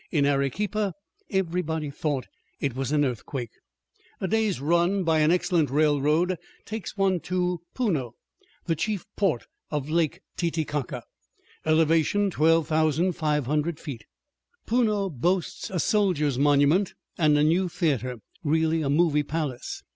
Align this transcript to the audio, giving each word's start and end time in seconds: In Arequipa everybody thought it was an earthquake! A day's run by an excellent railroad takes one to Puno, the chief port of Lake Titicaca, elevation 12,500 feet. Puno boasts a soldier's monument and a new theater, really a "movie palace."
In 0.09 0.25
Arequipa 0.25 0.95
everybody 1.29 1.91
thought 1.91 2.25
it 2.59 2.75
was 2.75 2.91
an 2.91 3.05
earthquake! 3.05 3.51
A 4.19 4.27
day's 4.27 4.59
run 4.59 5.03
by 5.03 5.19
an 5.19 5.29
excellent 5.29 5.69
railroad 5.69 6.39
takes 6.65 6.97
one 6.97 7.19
to 7.19 7.61
Puno, 7.75 8.13
the 8.65 8.75
chief 8.75 9.05
port 9.15 9.45
of 9.69 9.91
Lake 9.91 10.21
Titicaca, 10.37 11.03
elevation 11.67 12.31
12,500 12.31 13.79
feet. 13.79 14.05
Puno 14.65 15.07
boasts 15.07 15.69
a 15.69 15.79
soldier's 15.79 16.39
monument 16.39 16.95
and 17.19 17.37
a 17.37 17.43
new 17.43 17.69
theater, 17.69 18.17
really 18.43 18.81
a 18.81 18.89
"movie 18.89 19.21
palace." 19.21 19.83